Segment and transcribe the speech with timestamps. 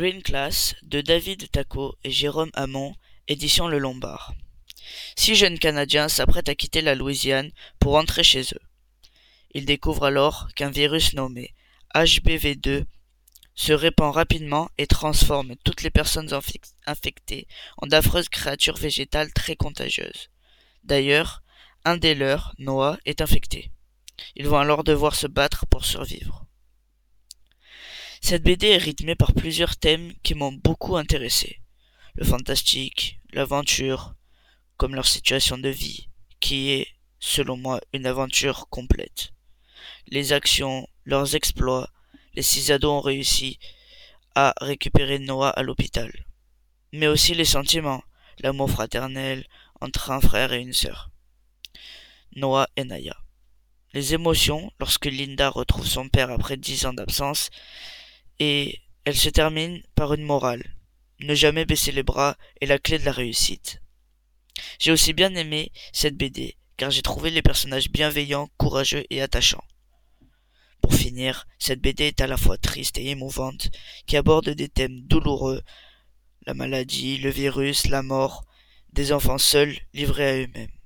[0.00, 2.94] Green Class de David Taco et Jérôme Hamon,
[3.28, 4.32] édition Le Lombard.
[5.14, 8.62] Six jeunes Canadiens s'apprêtent à quitter la Louisiane pour rentrer chez eux.
[9.52, 11.54] Ils découvrent alors qu'un virus nommé
[11.94, 12.86] HBV2
[13.54, 16.32] se répand rapidement et transforme toutes les personnes
[16.86, 20.30] infectées en d'affreuses créatures végétales très contagieuses.
[20.82, 21.42] D'ailleurs,
[21.84, 23.70] un des leurs, Noah, est infecté.
[24.34, 26.46] Ils vont alors devoir se battre pour survivre.
[28.20, 31.60] Cette BD est rythmée par plusieurs thèmes qui m'ont beaucoup intéressé.
[32.14, 34.14] Le fantastique, l'aventure,
[34.76, 36.08] comme leur situation de vie,
[36.38, 39.30] qui est, selon moi, une aventure complète.
[40.06, 41.90] Les actions, leurs exploits,
[42.34, 43.58] les six ados ont réussi
[44.34, 46.12] à récupérer Noah à l'hôpital.
[46.92, 48.04] Mais aussi les sentiments,
[48.38, 49.46] l'amour fraternel
[49.80, 51.10] entre un frère et une sœur.
[52.36, 53.16] Noah et Naya.
[53.92, 57.50] Les émotions lorsque Linda retrouve son père après dix ans d'absence
[58.40, 60.76] et elle se termine par une morale.
[61.20, 63.80] Ne jamais baisser les bras est la clé de la réussite.
[64.78, 69.64] J'ai aussi bien aimé cette BD, car j'ai trouvé les personnages bienveillants, courageux et attachants.
[70.80, 73.70] Pour finir, cette BD est à la fois triste et émouvante,
[74.06, 75.62] qui aborde des thèmes douloureux,
[76.46, 78.46] la maladie, le virus, la mort,
[78.92, 80.79] des enfants seuls livrés à eux-mêmes.